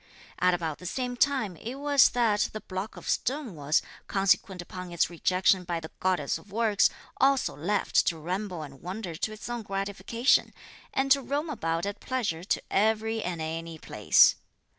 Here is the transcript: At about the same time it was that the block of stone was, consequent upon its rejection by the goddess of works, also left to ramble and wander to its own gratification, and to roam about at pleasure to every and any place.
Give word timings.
At 0.39 0.55
about 0.55 0.79
the 0.79 0.87
same 0.87 1.15
time 1.15 1.55
it 1.57 1.75
was 1.75 2.09
that 2.09 2.49
the 2.53 2.61
block 2.61 2.97
of 2.97 3.07
stone 3.07 3.53
was, 3.53 3.83
consequent 4.07 4.59
upon 4.59 4.91
its 4.91 5.11
rejection 5.11 5.63
by 5.63 5.79
the 5.79 5.91
goddess 5.99 6.39
of 6.39 6.51
works, 6.51 6.89
also 7.17 7.55
left 7.55 8.07
to 8.07 8.17
ramble 8.17 8.63
and 8.63 8.81
wander 8.81 9.13
to 9.13 9.31
its 9.31 9.47
own 9.47 9.61
gratification, 9.61 10.55
and 10.91 11.11
to 11.11 11.21
roam 11.21 11.51
about 11.51 11.85
at 11.85 11.99
pleasure 11.99 12.43
to 12.43 12.63
every 12.71 13.21
and 13.21 13.43
any 13.43 13.77
place. 13.77 14.37